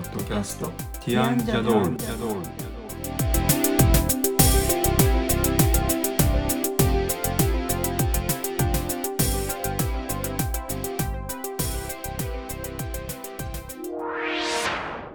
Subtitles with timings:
[0.00, 0.70] ポッドキャスト。
[1.04, 1.96] ティアンジャドール。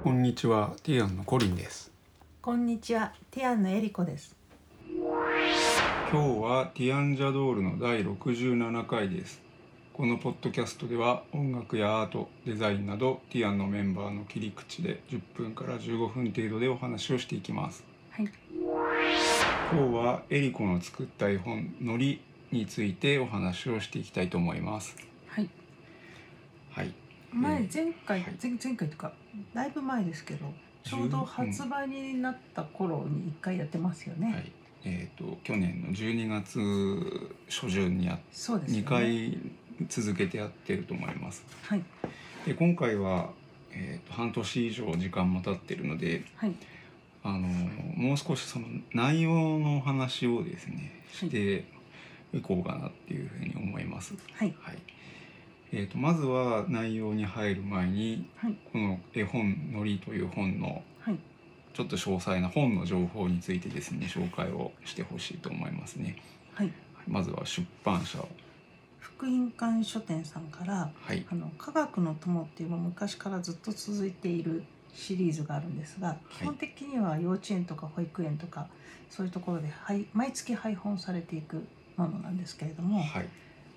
[0.04, 0.76] こんにちは。
[0.84, 1.92] ティアンのコリンです。
[2.44, 4.36] こんにちは、ティアンのエリコです。
[6.12, 9.42] 今日はティアンジャドールの第67回です
[9.96, 18.30] このポッドキャストでは音楽やアートデザインなどティアンのメンバーの切り口で10分から15分程度でお話をしていきますはい、
[19.72, 22.20] 今日はエリコの作った絵本「のり」
[22.52, 25.50] についてお話をしていきたいと思いますはい、
[26.72, 26.94] はい
[27.32, 29.14] 前、えー前回、はい前前回とか、
[29.54, 30.54] だいぶ前ですけど。
[30.84, 34.32] ちょうど発売になった頃に一回やってますよね。
[34.32, 34.52] はい
[34.86, 36.60] えー、と去年の12月
[37.50, 38.84] 初旬にやっそうですよね。
[38.84, 38.88] 2。
[38.88, 39.40] 回
[39.90, 41.44] 続けてやってると思います。
[41.64, 41.84] はい、
[42.46, 43.30] で今回は、
[43.72, 46.56] えー、と半年以上時間も経ってるのではい、
[47.24, 51.30] あのもう少しその内容のお話をですねはい。
[51.30, 51.66] して
[52.34, 54.14] いこうかなっていうふうに思います。
[54.34, 54.78] はい、はい。
[55.72, 61.18] えー、とまずは内容に入る前にはい、この絵本「のり」という本のはい、
[61.74, 66.16] ちょっと詳細な本の情報についてですね紹介をしてほしいと思いますね。
[66.54, 66.72] はい。
[67.08, 68.28] まずは出版社を
[69.06, 78.68] 福音館書店さんから、はいあの科学の友っていう昔からずっと続いているシリーズがあるんですが、基本的には幼稚園とか保育園とか
[79.10, 81.68] そういうところではい毎月配本されていく
[81.98, 83.30] ものなんですけれども、はい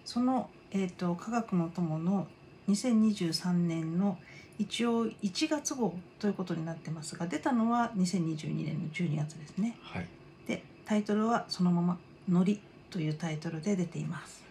[0.05, 2.27] その、えー、と科学の友の
[2.71, 4.17] 2023年の
[4.59, 9.77] 一応1月号ということになってますが出たのは2022年の12月ですね。
[9.83, 10.09] はい
[10.47, 14.48] でタイトルはそのまま「のり」というタイトルで出ています。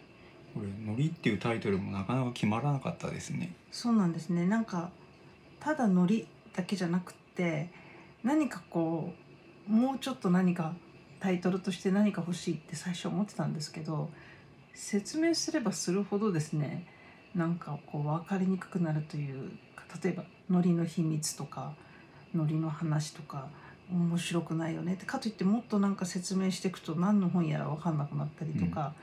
[0.57, 3.53] これ「のり」っていうタイトルもなかなか決まらなかったですね。
[3.71, 4.91] そうなんですねなんか
[5.59, 7.69] ただのりだけじゃなくって
[8.23, 9.13] 何かこ
[9.67, 10.73] うもうちょっと何か
[11.19, 14.09] タイトルとして何か欲しいって最初思ってたんですけど
[14.73, 16.87] 説明すればするほどですね
[17.35, 21.75] なんかこう分かりにくくなるというか例えば「のりの秘密」とか
[22.33, 23.49] 「のりの話」とか
[23.91, 28.93] 面白くないよねってかといってもっとなんか説明していくと何の本やら分かんなくなったりとか、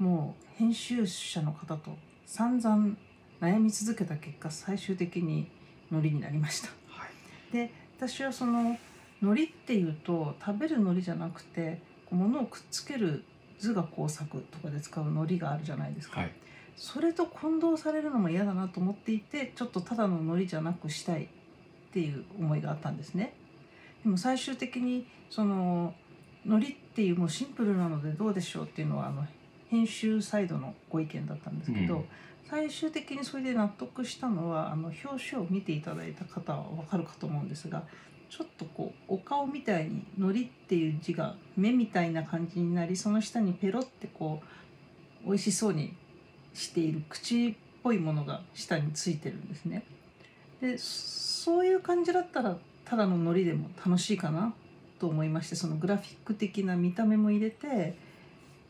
[0.00, 1.94] もう編集者の方と
[2.24, 2.96] 散々
[3.40, 5.50] 悩み続けた結果最終的に
[5.90, 6.68] 海苔になりました。
[6.88, 7.52] はい。
[7.52, 8.78] で私はその
[9.20, 13.22] 海苔っていうと食べる海苔じゃなくて物をくっつける
[13.58, 16.32] 図画工作とかで使う海苔があるじゃないですか、はい。
[16.76, 21.28] それと混同されるのも嫌だなと思っていてちょっとただの海苔じゃなくしたいっ
[21.92, 23.34] ていう思いがあったんですね。
[24.02, 25.94] でも最終的にその
[26.46, 29.26] 海苔っていうもうシンプルなのでどうでしょうっていうのはあの
[29.70, 32.04] 編集サイドのご意見だったんですけど、うん
[32.50, 37.84] 最終的にそれで納得したのはあの表紙を見ていただいた方は分かるかと思うんですが
[38.28, 44.42] ちょっとこうお顔みたいに「のり」っていう字が目みたいな感じになりその下にペロってこ
[45.24, 45.94] う美味しそうに
[46.52, 47.54] している口っ
[47.84, 49.84] ぽいものが下についてるんですね。
[50.60, 54.52] でそういう感じだったらただの海苔でも楽しいかな
[54.98, 57.96] と思いましてそのグラフィック的な見た目も入れて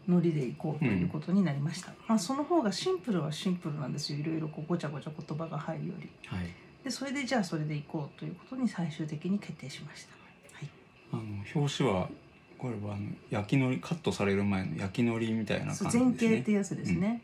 [0.09, 4.19] 海苔でいこうということになりました、まあその方がシンプルはシンプルなんですよ。
[4.19, 6.09] いろいろこうごちゃごちゃ言葉が入るより。
[6.27, 6.47] はい。
[6.83, 10.13] でそれでじゃあそれでいこうということに最終的に決定しました。
[10.57, 10.69] はい。
[11.13, 11.23] あの
[11.55, 12.09] 表紙は
[12.57, 16.05] これはあの焼きのりカットされる前の焼きのりみたいな感じですね。
[16.05, 17.23] 前景ってやつですね、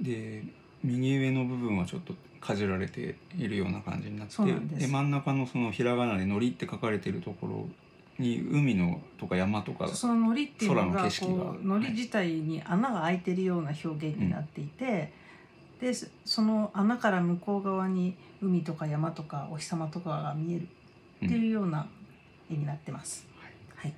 [0.00, 0.44] で
[0.82, 4.90] 右上の部分はちょっとかじられているような感じになってです。
[4.90, 7.68] 真ん中のそのひらがなで「のり」って書かれてるところ
[8.18, 15.12] に海のとか山とかその海苔っていうのがこう海苔自体に穴が開いてるような表現になっていて、
[15.80, 15.92] で
[16.24, 20.62] その穴から向こう側に海とか山とかお日様とかが見える
[21.24, 21.86] っていうような
[22.50, 23.26] 絵になってます。
[23.76, 23.94] はい、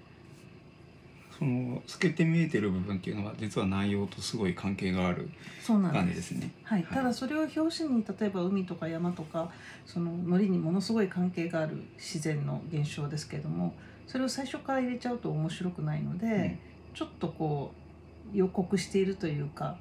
[1.38, 5.30] その透けて見えてる部分っていうのは実は内容とすごい関係がある
[5.66, 6.14] 感じで。
[6.16, 6.28] です。
[6.28, 6.50] すね。
[6.62, 6.94] はい、はい。
[6.94, 9.50] ただそれを表紙に例えば海とか山とか
[9.86, 13.74] その海苔にものすごい関係がある自然の現象ですけれども
[14.10, 16.58] それを最初から入れちゃうと面白くないので、
[16.94, 17.70] ちょっとこ
[18.34, 19.76] う予告しているというか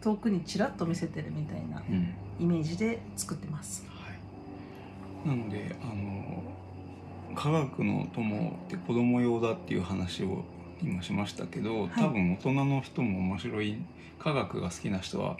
[0.00, 3.84] 遠くにちらっと見せてるみたいなうんうんイメージで作ってます。
[3.88, 4.12] は
[5.24, 10.44] い、なのであの科学の友って子供用だっていう話を
[10.80, 13.78] 今しましたけど、はい多分大人の人も面白い
[14.20, 15.36] 科学が好きな人は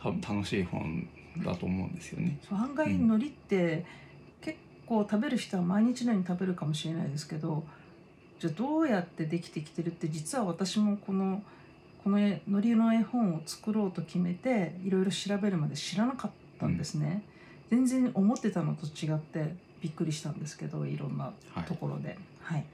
[0.00, 1.08] 多分楽しい本
[1.38, 2.38] だと思うんですよね。
[2.52, 3.84] 案外うん海苔って
[4.82, 7.64] 結構食べる人は毎日のように食べるかもしれないですけど
[8.40, 11.42] じゃあどうやってできてきてるって実は私もこの
[12.02, 17.22] この海苔の絵本を作ろうと決めていろいろ調べるまで知らなかったんですね。
[17.70, 22.18] 全然思ってたのと違ってびっくりしたんですけどいろんなはいところで。
[22.40, 22.64] はい、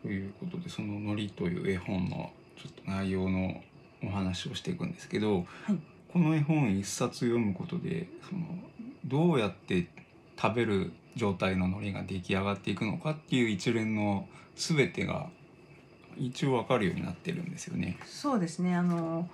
[0.00, 3.62] ということでその「のり」という絵本のちょっと内容の
[4.02, 5.78] お話をしていくんですけど、はい
[6.16, 8.46] この絵本一冊読むことでその
[9.04, 9.86] どうやって
[10.40, 15.28] 食べる状態の海苔が出来上がっていくのかっていう一連の全てが
[16.16, 17.98] 一応わかるようになってるんですよね。
[18.04, 19.28] そうですねあの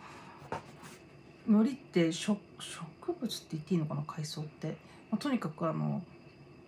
[1.47, 4.77] 海苔って植植物って言っていいのかな海藻って、
[5.11, 6.03] まあ、とにかくあの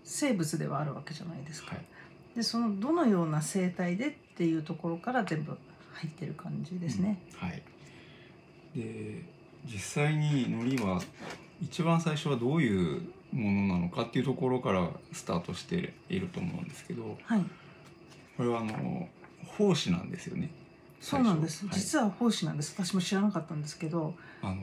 [0.03, 1.75] 生物ではあるわけじゃないですか。
[1.75, 1.85] はい
[2.35, 5.57] でそのどのような生態でっていうところから全部
[5.93, 7.21] 入ってる感じですね。
[7.41, 7.63] うんはい、
[8.77, 9.23] で
[9.65, 11.01] 実際に海苔は
[11.63, 13.03] 一番最初はどういう
[13.35, 17.45] ものなのかっていうところからスタートしていると思うんですけどはい、
[18.37, 19.09] これはあの
[19.59, 20.51] 胞子なんですよね。
[21.01, 21.67] そうなんです。
[21.67, 22.75] はい実は胞子なんです。
[22.79, 24.57] 私も知らなかったんですけど、あの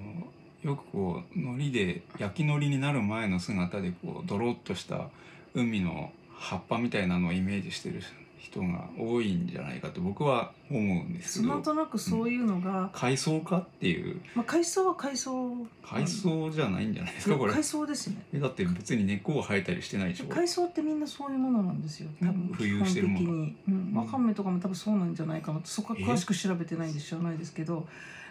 [0.63, 5.09] よくこう海苔で焼き海苔になる前の姿でこうドロッとした
[5.53, 8.01] 海の葉っぱみたいなのをイメージしてる
[8.41, 11.53] 人が多いんじゃないかと僕は思うんですけど。
[11.53, 14.19] なんとなくそういうのが、海藻かっていう。
[14.33, 15.55] まあ海藻は海藻。
[15.83, 17.53] 海藻じゃないんじゃないですかこれ。
[17.53, 18.23] 海藻ですね。
[18.33, 20.25] えだって別に根っこが生えたりしてないでしょ。
[20.25, 22.09] 海藻ってみんなそういうものなんですよ。
[22.19, 22.47] 多分。
[22.57, 23.31] 浮遊してるもの。
[23.31, 27.87] に、うん、わかめとかも多分そうなんじゃないかなとそこはえ詳しく調べてないんで知らないですけど、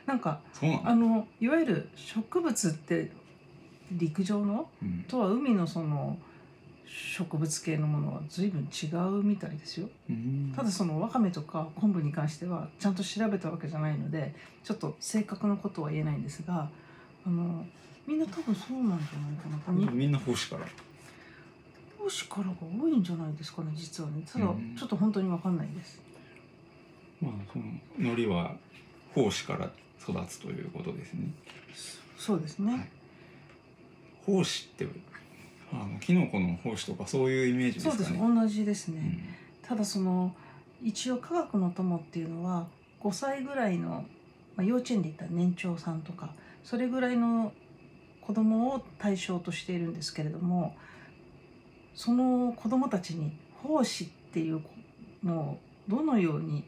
[0.06, 0.40] なんか
[0.84, 3.12] あのいわゆる植物って
[3.92, 4.68] 陸上の？
[4.82, 5.04] うん。
[5.06, 6.18] とは海のその
[6.92, 8.86] 植物系のものは随分違
[9.20, 9.88] うみたいですよ。
[10.08, 10.52] うん。
[10.56, 14.34] ただそのわかめとか昆布に関してはちゃんと調べたわけじゃないので
[14.64, 16.68] ちょっと正確なことは言えないんですが
[17.24, 17.64] あの
[18.08, 19.00] みんな多分そうなんじゃない
[19.36, 19.86] かな。
[19.86, 20.66] とみんな胞子から。
[21.98, 24.22] 胞子からが多いんじゃないですかね実はね。
[24.26, 24.74] ただうん。
[24.76, 26.02] ちょっと本当にわかんないです、
[27.20, 27.64] まあその
[27.98, 28.56] 海苔は
[29.14, 29.70] 胞子から
[30.00, 31.28] 育つということですね。
[32.18, 32.88] そうですね、はい。
[34.26, 34.88] 胞子って
[35.72, 38.34] あのキノコの胞子とかそういうイメージですそうですかね。
[38.40, 39.00] 同じですね、
[39.62, 39.68] うん。
[39.68, 40.34] ただその
[40.82, 42.66] 一応科学の友っていうのは
[43.00, 44.04] 5歳ぐらいの、
[44.56, 46.34] まあ、幼稚園で言ったら年長さんとか
[46.64, 47.52] それぐらいの
[48.20, 50.76] 子供を対象としているんですけれども
[51.94, 53.32] その子供たちに
[53.64, 54.62] 胞子っていう
[55.24, 55.58] のを
[55.88, 56.64] どのように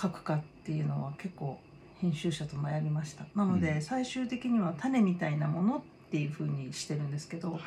[0.00, 1.58] 書くかっていうのは結構
[2.00, 3.24] 編集者と悩みました。
[3.34, 3.82] なので、うん。
[3.82, 5.80] 最終的には種みたいなものっ
[6.10, 7.60] ていうふうにしてるんですけど、はい。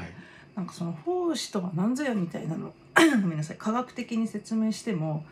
[0.55, 2.73] なんかその胞子とは何ぞやみたいなの
[3.21, 5.25] ごめんなさい科学的に説明しても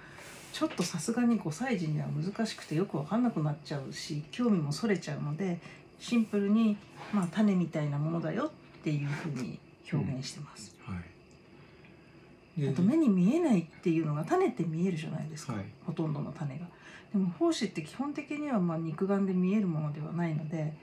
[0.54, 5.60] ちょっとさすがに5歳児には難しくてよく分かんなくなっちゃうし興味もそれちゃうので
[6.00, 6.78] シンプルに、
[7.14, 8.46] まあ、種みたいなものだよ
[8.80, 9.60] っていうふうに
[9.92, 10.76] 表現してます。
[10.86, 12.62] はい。
[12.62, 16.66] であと目に見えないっていうのが種って見えるじゃないですか、はいほとんどの種が。
[17.14, 20.74] でも胞子って基本的にはまあ肉眼で見えるものではないので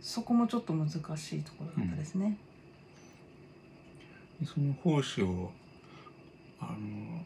[0.00, 0.96] そこもちょっと難し
[1.36, 2.38] いところだったですね。
[4.44, 5.50] その胞子を
[6.60, 7.24] あの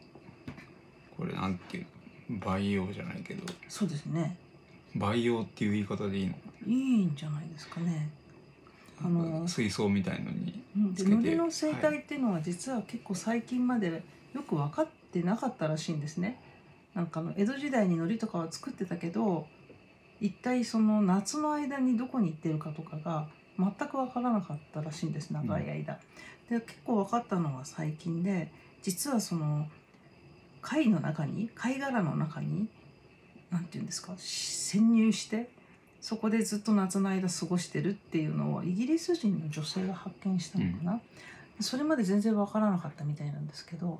[1.17, 1.85] これなんていう
[2.33, 4.37] の培養じゃないけどそうですね
[4.95, 6.33] 培養っていう言い方でいいの？
[6.33, 8.09] かいいんじゃないですかね。
[8.99, 14.03] あなの水槽みたいのにうんでつけて海苔の生態っていうのは実は結構最近まで
[14.33, 16.39] よく分かってなかったらしいんですね。
[16.95, 19.47] なんかあの江戸時代に海苔とかは作ってたけど
[20.19, 23.27] 一体その夏の間にどこに行ってるかとかが
[23.59, 25.99] 全く分からなかったらしいんです長い間。
[26.49, 28.51] で結構分かったのは最近で
[28.81, 29.67] 実はその
[30.61, 32.67] 貝の中に貝殻の中に
[33.51, 35.49] 何て言うんですか潜入して
[36.01, 41.01] そこでずっと夏の間過ごしてるっていうのをイギリス人の女性が発見したのかな、
[41.59, 43.99] それまで全然分からなかったみたいなんですけど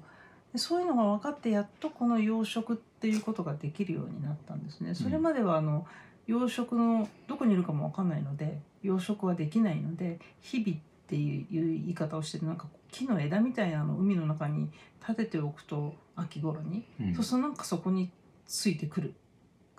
[0.53, 4.95] でそういうのが分かってやっとこの養殖っていうことができるようになったんですね。
[4.95, 5.85] それまではあの
[6.29, 14.69] 養殖のどこにいるかも分かんないので養殖はできないので日々っていう言い方をしてなんか木の枝みたいなのを海の中に
[15.01, 18.11] 立てておくと秋頃にうんそうするとなんかそこに
[18.45, 19.15] ついてくる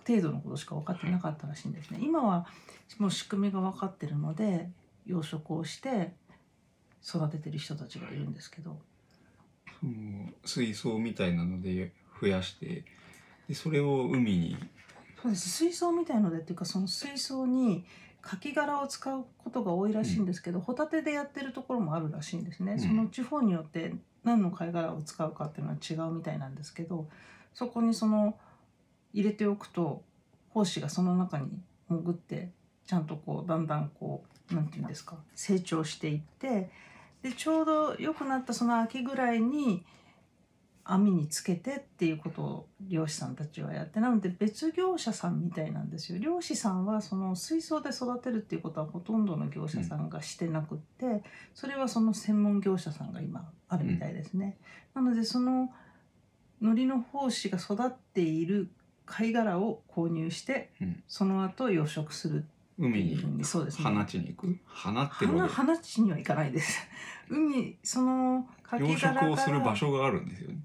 [0.05, 2.01] 程度のことしか分かってなかったらしいんですね。
[2.03, 2.47] 今は
[2.99, 4.69] もう仕組みが分かってるので
[5.07, 6.13] 養殖をして
[7.07, 8.77] 育ててる人たちがいるんですけど
[10.45, 12.85] 水槽みたいなので増やして
[13.49, 14.57] でそれを海に
[15.23, 15.49] そうです。
[15.49, 17.85] 水槽みたいのでっていうかその水槽に
[18.23, 22.79] カキ殻を使うことが多いらしいんですけど、ホタテでやってるところもあるらしいんですね、うん。
[22.81, 27.09] その地方によって何の貝殻を使うかっていうのは違うみたいなんですけど
[27.55, 28.37] そこにその
[29.13, 30.03] 入れておくと
[30.55, 31.49] 胞子がその中に
[31.89, 32.51] 潜って
[32.87, 36.71] ちゃんとこうだんだんこうなんていうんですか成長していって
[37.23, 39.85] でちょうど良くなったその秋ぐらいに
[40.93, 46.19] 網につけてっていうことを漁師さんたちはやってなので別業者さんみたいなんですよ。
[46.19, 51.23] 漁師さんはその水槽で育てるっていうことはほとんどの業者さんがしてなくって、
[51.55, 54.57] それはその専門業者さんが今あるみたいですね、
[54.95, 55.71] なのでその
[56.61, 58.69] 海苔の胞子が育っている
[59.07, 61.03] 貝殻を購入してうん。
[61.09, 62.45] その後養殖する
[62.79, 63.15] 海に。
[63.17, 63.85] にそうですね。
[63.85, 66.89] 放ちに行く放ってる花わけ花地には行かないです
[67.29, 70.59] 海そのカ養キ殻殖をする場所があるんですよね。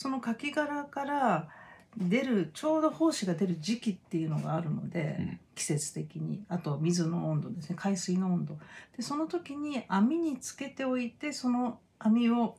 [0.00, 1.48] そのカキ殻から
[1.94, 5.40] 出るちょうど胞子が出る時期っていうのがあるので、うん。
[5.54, 6.42] 季節的に。
[6.48, 7.76] あと水の温度ですね。
[7.78, 8.58] 海水の温度。
[8.96, 12.56] でその時に網につけておいてその網を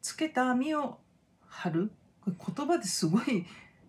[0.00, 0.96] つけた網を
[1.46, 1.92] 張る。
[2.24, 3.44] これ言葉ですごい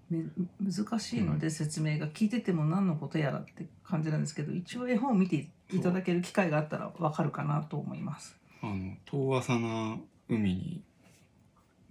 [0.10, 0.25] め
[0.60, 8.36] 難しいので説明が聞いてても何のことやらって感じなんですけど一応絵本を見ていただける機会があったらわかるかなと思います。
[8.62, 10.81] あの遠浅な海に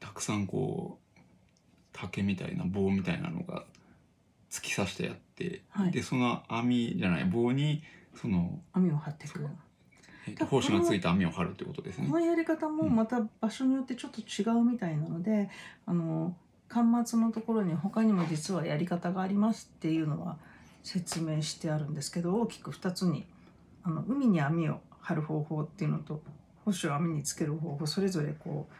[0.01, 1.21] たくさんこう
[1.93, 3.65] 竹みたいな棒みたいなのが
[4.51, 5.91] 突き刺してやって、はい。
[5.93, 7.83] でその網じゃない棒に
[8.21, 9.51] その網を張っていくそう
[10.27, 12.09] えっと胞子がついた網を張るってことですね。
[12.09, 12.15] こ。
[12.15, 15.51] のやり方もまた場所によってちょっと違うみたいなので、
[15.87, 16.35] あの
[16.69, 20.39] 端末のところに他にも実はやり方がありますっていうのは
[20.85, 23.27] 説明してあるんですけど大きく2つに
[23.83, 26.23] あの海に網を張る方法っていうのと
[26.65, 28.75] 胞子を網につける方法それぞれこう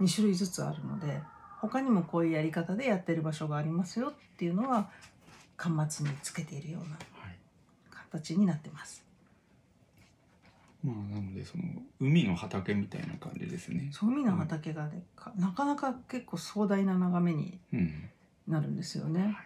[0.00, 1.20] 2種類ずつあるので
[1.60, 4.90] 他にもこういうやり方でやってる場所がありますよっていうのは
[5.56, 6.96] 端末につけているようなは
[7.30, 7.38] い
[8.12, 9.04] 形になってます。
[10.82, 11.64] まあなのでその
[12.00, 13.88] 海の畑みたいな感じですね。
[13.92, 18.10] そう海の畑がね、かなかなか結構壮大な眺めにうん。
[18.46, 19.36] なるんですよね。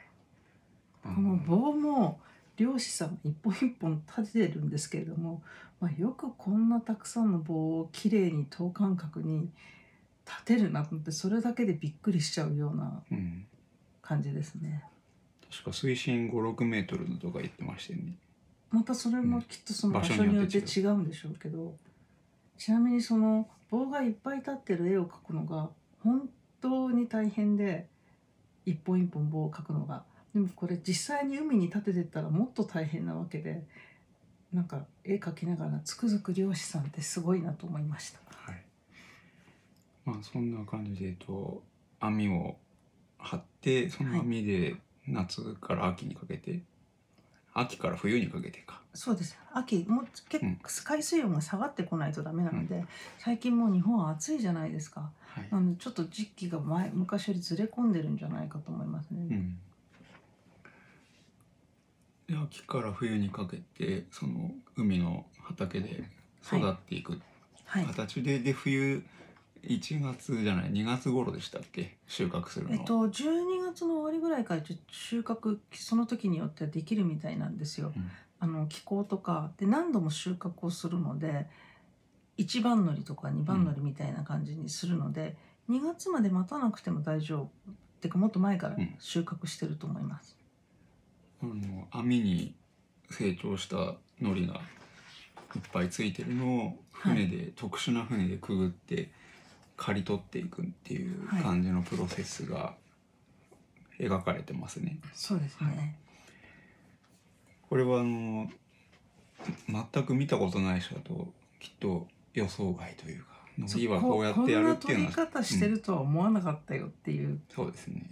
[1.04, 2.20] あこの棒も
[2.56, 5.42] 漁師さんが一本一本立ててるんですけれども、
[5.80, 9.48] まあ、よくこんなたくさんの棒をきれいに等間隔に
[10.28, 13.46] 立てるなと思ってそれだけでびっくりしちゃうようなうん。
[14.02, 14.82] 感じですね。
[15.50, 18.14] 確か水深5、6メートルのとか言ってましたよね。
[18.70, 21.74] またそれもきっとその場場所所によってて違うんでしょうけど
[22.58, 25.70] ちなみにその棒がいっぱい立ってる絵を描くのが
[26.02, 26.28] 本
[26.60, 27.86] 当に大変で
[28.66, 30.04] 一本一本棒を描くのが
[30.34, 33.64] でもこれ実際に海に立ててったらもっと大変なわけで
[34.52, 38.20] なんか絵描きながらつくづく漁師さんってすごいなと思いました。
[38.34, 38.62] はい。
[40.08, 41.62] まあそんな感じでえっと
[42.00, 42.56] 網を
[43.18, 46.60] 張ってその網で夏から秋にかけて、
[47.54, 48.80] 秋から冬にかけてか。
[48.94, 52.84] そうです秋もう結うん構海水温が下がってこないとダメなので、
[53.18, 55.48] 最近もう日本は暑いじゃないですかはい。
[55.50, 59.26] なのでちょっと時期が前昔よりずれ込んでるんじゃないかと思いますね。
[59.30, 59.58] うん。
[62.28, 66.04] で秋から冬にかけてその海の畑で
[66.44, 67.20] 育っていく
[67.64, 69.02] はい形で、で冬
[69.62, 71.96] 1月じゃない？2月頃でしたっけ？
[72.06, 72.74] 収穫するの。
[72.74, 77.92] えっと、12月の終わりぐらいから収穫その時によってはできるみたいなんですよ。
[77.96, 78.10] うん。
[78.40, 79.50] あの気候とか。
[79.58, 81.46] で何度も収穫をするので
[82.38, 85.36] 1番乗りとか2番乗りみたいな感じにするので、
[85.68, 87.44] 2月まで待たなくても大丈夫。
[87.44, 87.48] っ
[88.00, 88.94] ていうかもっと前からうん。
[88.98, 90.36] 収穫してると思います。
[91.42, 92.54] あの網に
[93.10, 94.60] 成長した海苔が
[95.56, 99.10] いっぱいついてるのを船で、特殊な船でくぐって
[99.78, 102.74] 刈り取っていくっていうはい感じのプロセスが
[103.98, 104.98] 描かれてますね。
[105.14, 105.96] そうですね。
[107.70, 108.50] これはあの
[109.68, 118.04] 全く見たことない人だときっと予想外というか海苔はこうやってやるっていうのはこんな取り方してるとは思わなかったよっていうそうですね。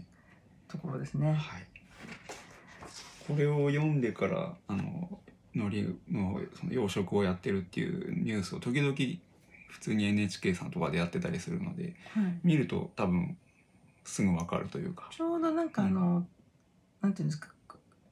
[0.68, 1.32] ところですね。
[1.34, 1.66] はい。
[3.26, 5.18] これを読んでからあの
[5.54, 8.94] 海苔のその養殖をやってるっていうニュースを時々
[9.68, 13.36] 普通に NHK さんとかでやってたりするのではい見ると多分
[14.04, 15.08] すぐわかるというか。
[15.10, 16.26] ちょうどなんかあの、
[17.02, 17.48] なんていうんですか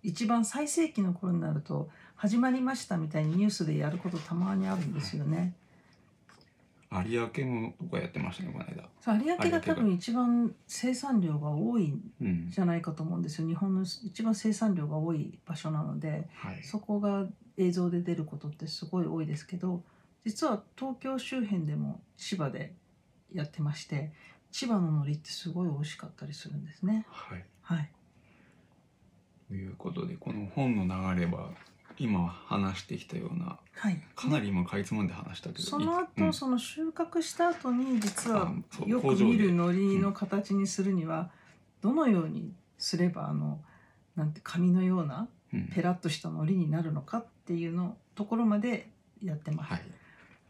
[0.02, 5.54] 一番最盛期の頃になると始まりましたみたいにニュースでやることたまにあるんですよね。
[7.06, 8.88] 有明のとかやってましたねこの間。
[9.00, 12.50] そう有明が多分一番生産量が多いんうん。
[12.50, 16.62] じゃないかと思うんですよ日本の一番生産量が多い場所なのではい。
[16.62, 19.82] そこが映像で出ることってすごい多いですけど
[20.24, 22.74] 実は東京周辺でも千葉で
[23.32, 24.12] やってまして
[24.52, 27.06] 千葉の海苔ってすごい美味しかったりするんですね。
[27.10, 27.44] はい。
[27.62, 27.90] はい、
[29.48, 31.50] ということでこの本の流れは
[31.98, 38.52] 今話してきたようなはい、かなり今かいつまんで話したけどその後、うんその収穫した後に実は
[38.86, 39.58] よく見る海
[39.90, 41.30] 苔の形にするには
[41.80, 43.60] どのようにすればあの
[44.16, 48.88] なんて紙のようなうんペラッとした海苔になるのかっていうのところまで
[49.22, 49.72] やってます。
[49.72, 49.82] はい。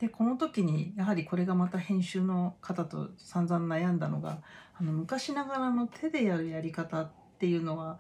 [0.04, 4.42] でこの時にやはりこれがまた編集の方と散々悩んだのが
[4.78, 7.98] あの昔ながらの手でやるやり方っていうのは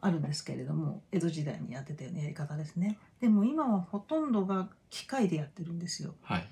[0.00, 2.98] あるんですけれども江戸時代にやってたようなやり方ですね。
[3.20, 6.16] でも今はほとんどが機械でやってるんですよ。
[6.22, 6.48] はい。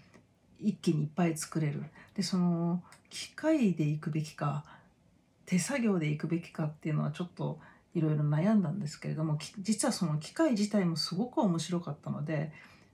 [0.61, 1.83] 一気にいっぱい作れる。
[2.15, 2.81] でその
[3.11, 4.65] 機械で行くべきか
[5.47, 7.59] 手作業で行くべきかっていうのはちょっと
[7.93, 12.53] いろいろ悩んだんですけれどもき実はその機械自体もすごく面白かったので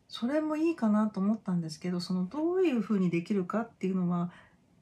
[0.09, 4.31] それもいいかなと思ったんですけどそのどういうふうにできるかっていうのは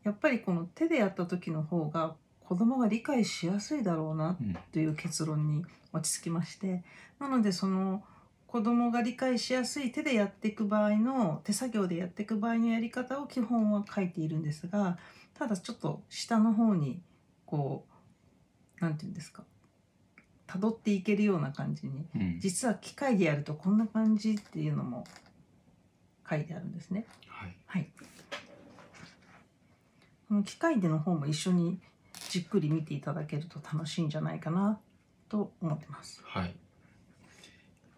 [0.04, 4.36] やっぱりこの手でやった時の方が子供が理解しやすいだろうな
[4.72, 6.84] という結論に落ち着きまして
[7.18, 8.04] なのでその
[8.46, 14.96] 子供が理解しやすい手でやっていく場合の手作業でやっていく場合のやり方を基本は書いているんですが
[15.34, 17.00] ただちょっと下の方に
[17.44, 17.84] こ
[18.80, 19.42] うなんていうんですか
[20.46, 25.04] 辿っていけるような感じにうん実は機械でやるとこんな感じっていうのも
[26.28, 27.06] 書いてあるんですね。
[27.28, 27.90] はいはい。
[30.28, 31.78] この機械での方も一緒に
[32.30, 34.80] じっくり見ていただけると楽しいんじゃないかな
[35.28, 36.20] と思ってます。
[36.24, 36.54] はい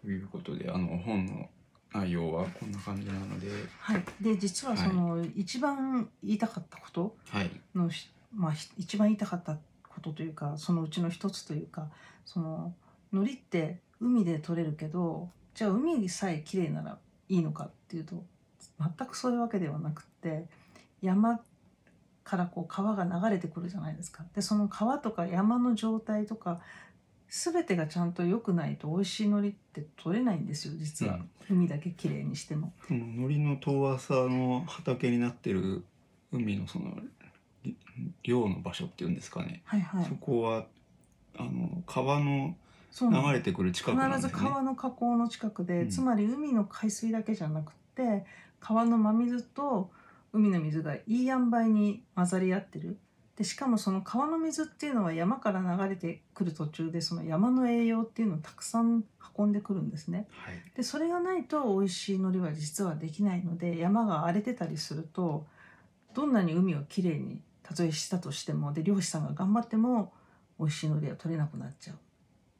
[0.01, 1.49] ということであの本の
[1.91, 3.47] 内容はこんな感じなので
[3.79, 4.03] はい。
[4.21, 7.49] で実はその、一番言いたかったことはい
[8.33, 11.89] まあひ一番言いたかったことというかそのうちの一つというか
[12.31, 12.75] その
[13.11, 18.23] 海苔って海で取れるけどじゃあ海さえ綺麗ならいいのかっていうと
[18.79, 20.45] 全くそういうわけではなくって
[21.01, 21.41] 山
[22.23, 24.23] からこう川が流れてくるじゃないですか。
[24.35, 26.61] でその川とか山の状態とか
[27.29, 31.19] 全てがちゃんと良くないと美味しい海苔って取れないんですよ実は、
[31.49, 32.73] 海だけ綺麗にしても。
[32.87, 35.83] その海苔の遠浅の畑になってる
[36.31, 36.95] 海のその
[37.63, 37.75] り
[38.23, 40.13] 漁の場所っていうんですかね、はいはいそ。
[40.15, 40.67] こは
[41.39, 42.55] あの川の
[42.99, 44.29] 流れてくる近くなんですね。
[44.29, 45.89] 必ず川の河口の近くで、うん。
[45.89, 48.25] つまり海の海水だけじゃなくて
[48.59, 49.89] 川の真水と
[50.33, 52.97] 海の水がいい塩梅に混ざり合ってる。
[53.37, 59.05] でしかもその川の水っていうのは山から流れてくる途中でその山の栄養っていうのをたくさん
[59.37, 60.27] 運んでくるんですね。
[60.43, 60.55] はい。
[60.75, 65.45] でそれがないと美味しい海苔は実はできないので山が荒れてたりすると
[66.13, 70.11] どんなに海をきれいにたとえしたとしてもで漁師さんが頑張っても
[70.59, 71.99] 美味しい海苔は取れなくなっちゃうっ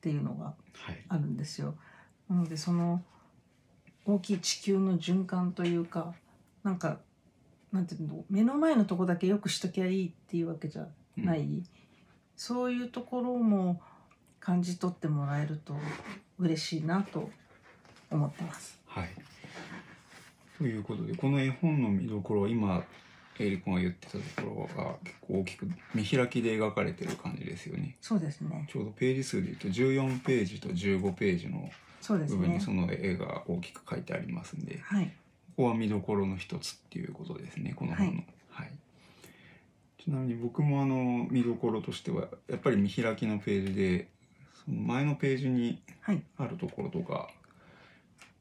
[0.02, 1.76] ていうのがはいあるんですよ。
[2.30, 3.04] なのでその
[4.06, 6.14] 大きい地球の循環というか
[6.64, 7.00] なんか
[7.72, 11.48] なんていうの目の前のとこだけよくしときゃいいっていうわけじゃうんない、
[12.36, 13.82] そういうところも
[14.40, 15.76] 感じ取ってもらえると
[16.40, 17.30] 嬉しいなと
[18.10, 18.80] 思ってます。
[18.86, 19.10] はい。
[20.58, 22.84] ということでこの絵本の見どころは今
[23.39, 27.95] エリコが言ってたところが結構大きく見開きで描かれてる感じですよね。
[28.02, 28.67] そうですね。
[28.69, 31.69] ちょうどページ数で言うと14ページと15ページの
[32.28, 32.60] 部分に。
[32.60, 35.06] その絵が大きく書いてありますんで、はい。
[35.58, 38.23] ここは見どころの一つっていうことですねこの本の。
[38.52, 38.71] はい
[40.02, 44.08] ちなみに僕もあの見どころとしてはやっぱり見開きのページで
[44.65, 45.82] その前のページに。
[46.38, 47.30] あるところとか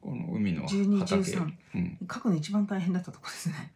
[0.00, 1.32] この海の畑、
[1.74, 3.72] うん、書くの一番大変だったところですね。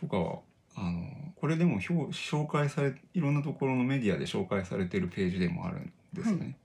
[0.00, 0.38] とかは
[0.76, 1.02] あの
[1.36, 6.44] これでも表紹介されいろんなところのメディアで紹介されてるページでもあるんですよね。
[6.44, 6.56] はい。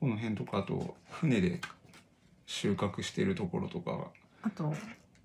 [0.00, 1.60] この辺とかあと船で
[2.46, 4.10] 収穫してるところとか
[4.42, 4.74] あと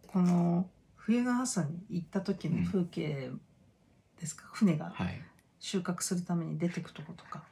[0.08, 3.30] この冬ヶ朝に行った時の風景
[4.20, 5.22] ですか、船がはい。
[5.60, 7.44] 収穫するために出てくとことか。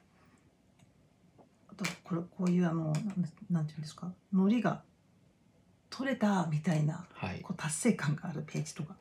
[1.69, 2.95] あとこれこういうあのなん
[3.49, 4.11] なんていうんですか？
[4.31, 4.81] 海苔が
[5.89, 7.41] 取れたみたいなはい。
[7.41, 8.95] こう達成感があるページとか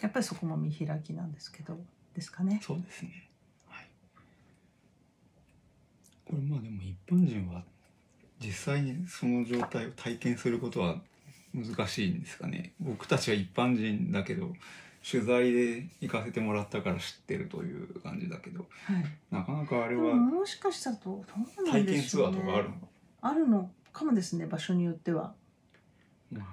[0.00, 1.78] やっぱりそこも見開きなんですけど
[2.14, 3.28] ですかねそうですね。
[3.68, 3.86] はい。
[6.24, 7.62] これまあでも一般人は
[8.38, 11.00] 実際にその状態を体験することは
[11.54, 12.72] 難しいんですかね。
[12.80, 14.52] 僕たちは一般人だけど
[15.08, 22.88] 取材で行かせてもらったから知ってるという感じだけどはいなかなかあれはもしかしたらどうなん体験でしょうねツアーとかあるの？
[23.22, 25.32] あるのかもですね場所によっては
[26.30, 26.44] まあ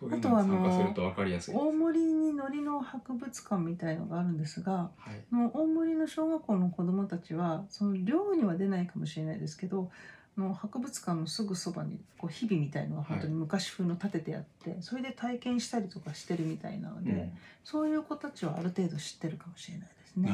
[0.00, 1.64] そういうあとはのに参加あのすると分かりやすいです。
[1.66, 5.24] 大森に海苔の博物館みたいのがあるんですがはい。
[5.32, 9.90] 大森の小学校の子どもたちはその寮には出ないかもしれないですけど
[10.36, 20.30] あの博物館のすぐそばにこう日々みたいのが本当に昔風の建ててあって、それで体験したりとかしてるみたいなので、うんそういう子たちはある程度知ってるかもしれないですね。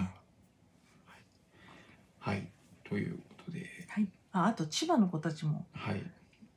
[1.07, 2.35] はい。
[2.35, 2.49] はい。
[2.89, 6.03] ということで、はい、ああと千葉の子たちもはい。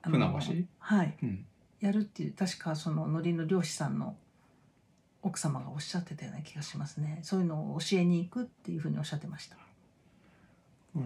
[0.01, 0.67] あの船橋？
[0.79, 1.45] はいうん。
[1.83, 4.15] やるっていう確かその海苔の漁師さんの
[5.21, 7.19] 奥様がおっしゃってたような気がしますね。
[7.23, 9.57] そういうのを教えに行くっていうふうにおっしゃってました。
[10.95, 11.05] あの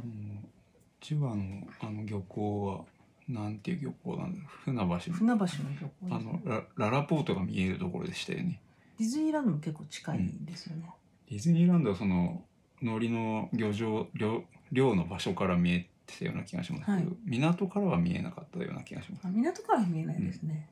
[1.02, 2.86] 千葉のあの漁港は
[3.28, 5.00] なんていう漁港なんだ船橋の。
[5.00, 5.48] 船橋の
[5.82, 6.42] 漁港ね。
[6.46, 8.62] のラララポートが見えるところでしたよね。
[9.00, 10.92] ディズニーランドも結構近いんですよね。
[11.28, 12.44] ディズニーランドはその
[12.84, 17.08] 海苔の漁場漁漁の場所から見えてたような気がしますけど、はい。
[17.26, 19.28] 港からは見えなかったような気がします。
[19.28, 20.67] あ港からは見えないですね。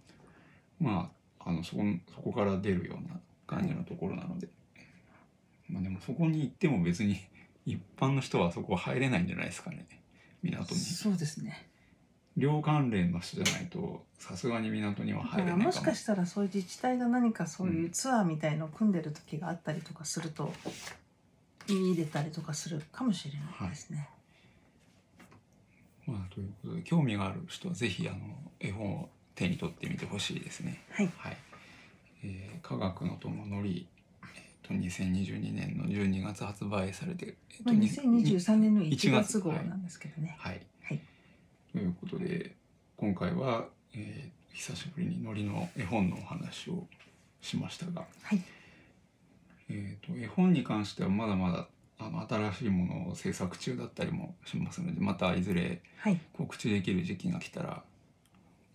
[0.80, 4.48] まああのそこそこから出るような感じのところなので、
[5.70, 7.20] まあでもそこに行っても別に
[7.66, 9.86] 一般の人はそこ入れないんじゃないですかね。
[10.42, 10.80] 港に。
[10.80, 11.68] そうですね。
[12.38, 15.64] 漁関連の人じゃないとさすがに港には入れないかも。
[15.64, 20.52] らもしかしたらそういう自治体が何かそういうツアーみたいのを組んでる時があったりとかすると
[21.70, 24.10] 見入れたりとかするかもしれないですね。
[26.08, 28.18] まあ、ということで興味がある人はぜひあの
[28.60, 30.84] 絵本を手に取ってみてほしいですね。
[30.92, 31.12] はい。
[31.18, 31.38] はい。
[32.24, 33.88] えー科学の友のり、
[34.24, 40.36] えー、と2022年の12月発売されて、えーとまあ、に2023年の1 1月号はいなんですけどね。
[40.40, 40.62] はい。
[40.84, 41.02] はい
[41.72, 42.56] ということで
[42.98, 46.88] 今回は、えー久しぶりにのりの絵本のお話を
[47.42, 48.42] しましたが、はい。
[49.70, 56.20] えー、と絵本に関してはまだまだあの新しいものを制作中だったりもしますのでまたいずれはい。
[56.34, 57.84] 告知できる時期が来たら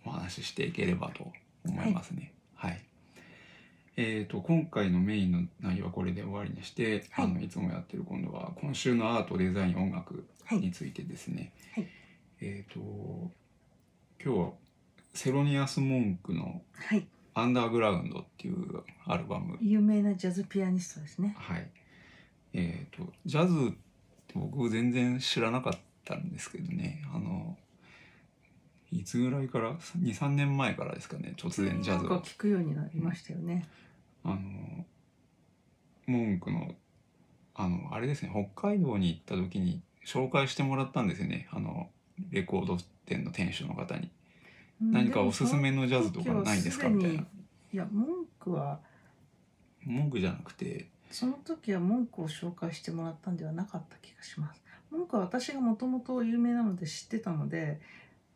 [0.05, 1.31] お話ししていければと
[1.65, 2.33] 思いますね。
[2.55, 2.81] はい。
[3.97, 11.53] えー、と今回のメインの内容はこれで終わりにして、はいい、あのいつもやってる今度は今週のアートデザイン音楽はいについてですね。
[11.75, 11.87] はい
[12.41, 12.79] えっ、と
[14.23, 14.51] 今日は
[15.13, 17.07] セロニアス・モンクのはい。
[17.33, 21.35] 「アンダーグラウンド」っていうアルバム有名なジャズピアニストですね。
[21.37, 21.69] はい。
[22.53, 23.71] えっ、とジャズっ
[24.27, 25.73] て僕全然知らなかっ
[26.05, 27.03] たんですけどね。
[27.13, 27.57] あの
[28.91, 33.67] いつぐらいから？23年前からですかね突然ジャズを聞くようになりましたよね。
[34.23, 34.85] あの
[36.07, 36.75] 文句の
[37.55, 41.47] あのあれですね北海道に行った時に紹介してもらったんですよね。
[41.51, 41.89] あの
[42.31, 44.09] レコード店の店主の方に。
[44.81, 46.89] 何かおすすめのジャズとかないんですか？
[46.89, 47.21] みたいな。
[47.21, 48.79] いや文句は
[49.85, 54.61] 文句じゃなくてその時は文句を紹介してもらったんではなかった気がします。
[54.89, 57.79] 文句は私がもともと有名なので知ってたので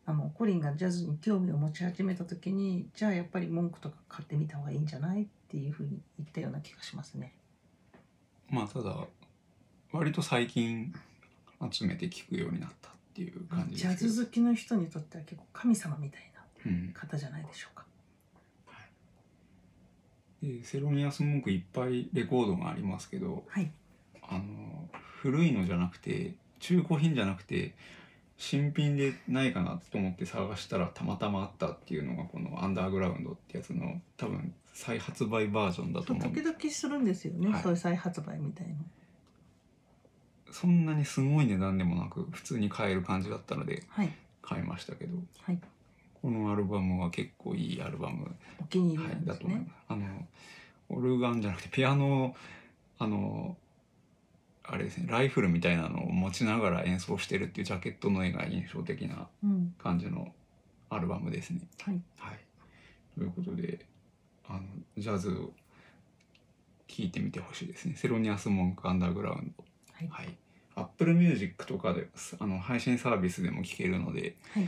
[0.05, 7.33] あのコリンがジャズに興味を持ち始めた時にじゃあやっぱり文句とか買ってみた方がいいんじゃないっていうふうに言ったような気がしますね。
[8.49, 8.95] まあただ
[9.91, 10.93] 割と最近
[11.71, 16.35] 集めて聞くようになったっていう感じジですけどャズ好きの人にとっては結構神様みたいな
[16.65, 17.85] うん、方じゃないでしょうか。
[20.45, 23.71] でセロニアス文句いっぱいレコードがありますけどはい。
[24.27, 24.89] あの
[25.21, 27.73] 古いのじゃなくて中古品じゃなくて
[28.37, 38.75] 新品でないかなと思って探したらたまたまあったっていうのがこの「アンダーグラウンド」ってやつの多分再発売バージョンだと思うん時です々するんですよね、はいそういう再発売みたいの。
[40.51, 44.11] そんなにすごい値段でもなく普通に買える感じだったのではい。
[44.41, 45.59] 買いましたけどはい。
[46.25, 49.65] このアルバムは結構いいアルバムお気に入りはい、なんですねだと思いま。
[49.67, 49.71] す。
[49.89, 50.27] あの
[50.89, 52.35] オルガンじゃなくてピアノ
[52.97, 53.55] あの
[54.63, 59.75] あれですねライフルみたいなのを持ちながら演奏してるっていうジャケットの絵が印象的なうん。
[59.77, 60.33] 感じの
[60.89, 61.61] アルバムですね。
[61.83, 62.01] はい。
[62.17, 62.39] はい、
[63.19, 63.85] ということで
[64.47, 64.61] あの
[64.97, 65.53] ジャズを
[66.87, 67.93] 聴いてみてほしいですね。
[67.95, 69.63] セロニアス・モンク・アンダーグラウンド。
[69.93, 70.07] はい。
[70.09, 70.35] はい。
[70.75, 72.09] Apple Music とかで
[72.39, 74.67] あの配信サービスでも聴けるのではい。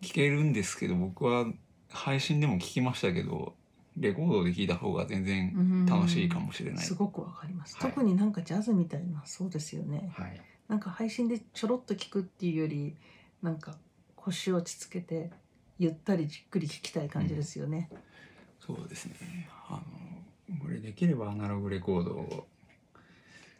[0.00, 1.46] 聴けるんですけど僕は
[1.90, 3.54] 配信でも聴きましたけど
[3.96, 6.84] レコードで聴いた方が全然楽しいかもしれない。
[6.84, 7.90] すごくわかります、はい。
[7.92, 10.10] 特になんかジャズみたいなそうですよね。
[10.14, 12.96] はい、なんか配信でちょろっと聞くっていうより
[13.42, 13.76] なんか
[14.16, 15.30] 腰を落ち着けて
[15.78, 17.88] ゆったりじっくり聞きたい感じですよね、
[18.58, 19.48] そうですね。
[19.68, 19.80] あ
[20.50, 22.46] のこれできればアナログレコードを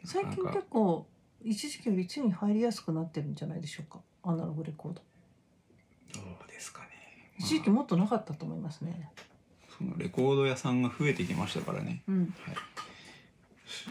[0.03, 1.07] 最近結構
[1.43, 4.01] 一時期より手に入りやすくなってるんじゃないでしょうか。
[4.23, 5.01] アナログレコード
[6.47, 6.87] ですかね。
[7.37, 9.11] 一時期もっとなかったと思いますね、
[9.77, 12.03] そのレコード屋さんが増えてきましたからね。
[12.07, 12.19] うん。
[12.21, 12.55] はい、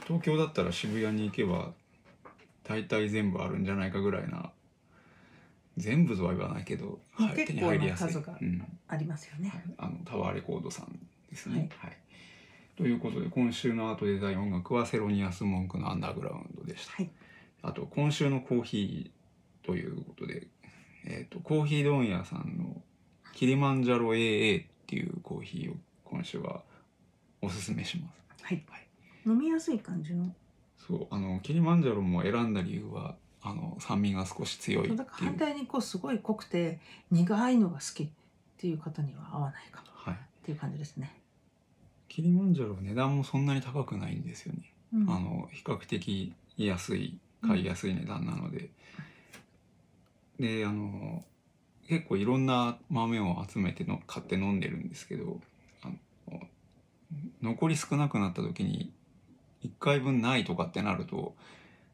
[0.06, 1.72] 東京だったら渋谷に行けば
[2.62, 4.50] 大体全部あるんじゃないかぐらいな
[5.76, 8.78] 全部とは言わないけど、まあはい手に結構な入りやすい、数がうん。
[8.88, 9.48] ありますよね。
[9.48, 10.98] はい、あのタワーレコードさん
[11.30, 11.68] ですね。
[11.78, 11.96] はい。
[12.76, 16.92] ということで今週のアートデザイン音楽はセロニアス・モンクのアンダーグラウンドでした。
[16.94, 17.10] はい。
[17.62, 20.48] あと今週のコーヒーということで、
[21.04, 22.82] えー、とコーヒー問屋さんの
[23.34, 26.62] キリマンジャロ AA っていうコーヒーを今週は
[27.42, 28.44] おすすめします。
[28.44, 28.86] はいはい
[29.26, 30.34] 飲みやすい感じの？
[30.76, 35.36] そうあのキリマンジャロも選んだ理由はあの酸味が少し強いってだから反。
[35.36, 36.78] 対にこうすごい濃くて
[37.10, 38.08] 苦いのが好きっ
[38.58, 41.12] ていう方には合わないかもはい、っていう感じですね。
[42.08, 44.72] キリマンジャロは値段もそんなに高くないんですよね。
[44.94, 48.70] うんあの比較的安い買いやすい値段なので、
[50.38, 51.24] であの
[51.88, 55.40] 結構いろんな豆を集めての買って飲んでるんですけど
[57.42, 58.92] 残り少なくなった時に
[59.64, 61.34] 1回分ないとかってなると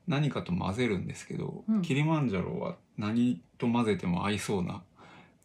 [0.06, 1.82] 何かと混ぜるんですけど、うん。
[1.82, 4.82] キリマンジャロは何と混ぜても合いそうな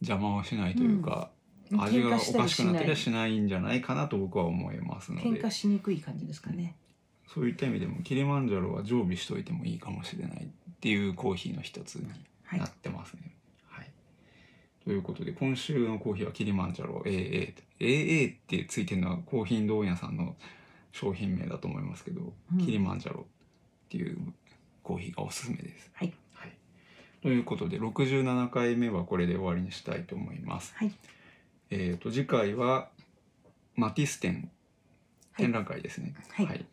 [0.02, 1.30] 邪魔をしないというか、
[1.78, 5.30] 味がおかしくなったりはしないんじゃないかなと僕は思いますので。
[5.30, 6.76] 喧嘩しにくい感じですかね。
[7.28, 10.48] そういった意味でもキリマンジャロは常備しといてもいいかもしれないっ
[10.80, 12.08] ていうコーヒーの一つに。
[12.08, 12.20] はい
[12.52, 13.36] なってますね。
[13.68, 13.92] はい
[14.84, 20.36] ということで今週のコーヒーはキリマンジャロ AA AA ってついてるのはコーヒー問屋さんの
[20.92, 23.26] 商品名だと思いますけど、うんキリマンジャロ
[23.86, 24.18] っていう
[24.84, 25.92] コーヒーがおすすめです。
[25.94, 26.52] はいはい、
[27.22, 30.74] ということで67回目はこれで終わりにしたいと思います。
[30.76, 30.92] はい
[31.70, 32.90] えー、と次回は
[33.76, 34.50] マティス展
[35.34, 36.16] はい展覧会ですね。
[36.32, 36.66] はい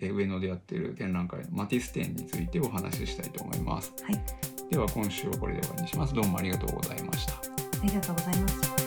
[0.00, 3.92] えー上野でやってる展覧会のマティス展についてお話ししたいと思います。
[4.02, 6.14] はいでは今週はこれで終わりにします。
[6.14, 7.34] どうもありがとうございました。
[7.34, 7.38] あ
[7.82, 8.79] りがとうございます。